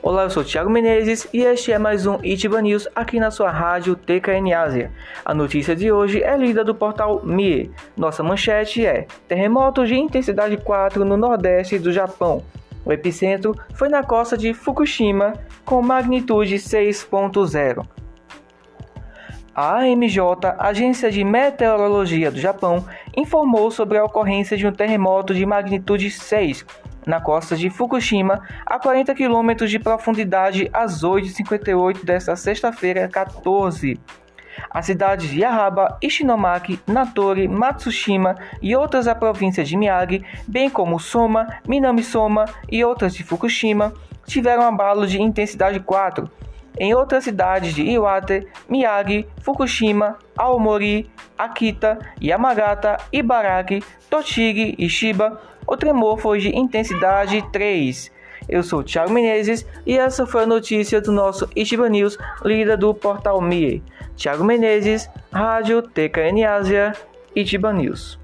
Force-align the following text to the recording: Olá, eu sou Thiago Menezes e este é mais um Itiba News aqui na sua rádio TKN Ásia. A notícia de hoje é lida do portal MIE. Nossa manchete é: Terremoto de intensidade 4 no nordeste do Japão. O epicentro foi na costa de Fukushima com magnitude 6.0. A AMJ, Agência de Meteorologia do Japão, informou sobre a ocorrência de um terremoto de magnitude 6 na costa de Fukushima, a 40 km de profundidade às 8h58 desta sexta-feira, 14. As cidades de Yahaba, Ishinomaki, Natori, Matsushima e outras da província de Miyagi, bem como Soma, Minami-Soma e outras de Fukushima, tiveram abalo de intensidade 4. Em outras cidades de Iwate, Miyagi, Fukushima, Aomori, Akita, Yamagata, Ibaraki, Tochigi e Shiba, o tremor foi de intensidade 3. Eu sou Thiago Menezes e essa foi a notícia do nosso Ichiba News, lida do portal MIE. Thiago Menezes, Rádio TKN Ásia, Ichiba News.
Olá, 0.00 0.22
eu 0.22 0.30
sou 0.30 0.44
Thiago 0.44 0.70
Menezes 0.70 1.26
e 1.32 1.42
este 1.42 1.72
é 1.72 1.78
mais 1.78 2.06
um 2.06 2.20
Itiba 2.22 2.62
News 2.62 2.86
aqui 2.94 3.18
na 3.18 3.32
sua 3.32 3.50
rádio 3.50 3.96
TKN 3.96 4.54
Ásia. 4.54 4.92
A 5.24 5.34
notícia 5.34 5.74
de 5.74 5.90
hoje 5.90 6.22
é 6.22 6.36
lida 6.36 6.62
do 6.62 6.72
portal 6.72 7.20
MIE. 7.24 7.72
Nossa 7.96 8.22
manchete 8.22 8.86
é: 8.86 9.08
Terremoto 9.26 9.84
de 9.84 9.96
intensidade 9.96 10.56
4 10.56 11.04
no 11.04 11.16
nordeste 11.16 11.80
do 11.80 11.90
Japão. 11.90 12.44
O 12.84 12.92
epicentro 12.92 13.56
foi 13.74 13.88
na 13.88 14.04
costa 14.04 14.38
de 14.38 14.54
Fukushima 14.54 15.32
com 15.64 15.82
magnitude 15.82 16.54
6.0. 16.54 17.84
A 19.52 19.78
AMJ, 19.78 20.20
Agência 20.60 21.10
de 21.10 21.24
Meteorologia 21.24 22.30
do 22.30 22.38
Japão, 22.38 22.86
informou 23.16 23.72
sobre 23.72 23.98
a 23.98 24.04
ocorrência 24.04 24.56
de 24.56 24.64
um 24.64 24.72
terremoto 24.72 25.34
de 25.34 25.44
magnitude 25.44 26.08
6 26.08 26.64
na 27.06 27.20
costa 27.20 27.56
de 27.56 27.70
Fukushima, 27.70 28.42
a 28.66 28.78
40 28.78 29.14
km 29.14 29.66
de 29.66 29.78
profundidade 29.78 30.68
às 30.72 31.02
8h58 31.02 32.04
desta 32.04 32.36
sexta-feira, 32.36 33.08
14. 33.08 33.98
As 34.70 34.86
cidades 34.86 35.30
de 35.30 35.40
Yahaba, 35.40 35.96
Ishinomaki, 36.02 36.80
Natori, 36.86 37.48
Matsushima 37.48 38.36
e 38.60 38.74
outras 38.76 39.06
da 39.06 39.14
província 39.14 39.64
de 39.64 39.76
Miyagi, 39.76 40.24
bem 40.46 40.68
como 40.68 40.98
Soma, 40.98 41.46
Minami-Soma 41.66 42.44
e 42.70 42.84
outras 42.84 43.14
de 43.14 43.22
Fukushima, 43.22 43.92
tiveram 44.26 44.62
abalo 44.62 45.06
de 45.06 45.20
intensidade 45.20 45.80
4. 45.80 46.30
Em 46.78 46.94
outras 46.94 47.24
cidades 47.24 47.74
de 47.74 47.82
Iwate, 47.82 48.46
Miyagi, 48.68 49.26
Fukushima, 49.42 50.16
Aomori, 50.36 51.10
Akita, 51.38 51.98
Yamagata, 52.20 52.98
Ibaraki, 53.12 53.82
Tochigi 54.10 54.74
e 54.78 54.88
Shiba, 54.88 55.40
o 55.66 55.76
tremor 55.76 56.18
foi 56.18 56.40
de 56.40 56.48
intensidade 56.48 57.42
3. 57.52 58.10
Eu 58.48 58.62
sou 58.62 58.82
Thiago 58.82 59.12
Menezes 59.12 59.66
e 59.86 59.98
essa 59.98 60.26
foi 60.26 60.44
a 60.44 60.46
notícia 60.46 61.00
do 61.00 61.12
nosso 61.12 61.48
Ichiba 61.54 61.88
News, 61.88 62.16
lida 62.42 62.76
do 62.76 62.94
portal 62.94 63.40
MIE. 63.40 63.82
Thiago 64.16 64.42
Menezes, 64.42 65.08
Rádio 65.30 65.82
TKN 65.82 66.44
Ásia, 66.44 66.92
Ichiba 67.36 67.72
News. 67.72 68.18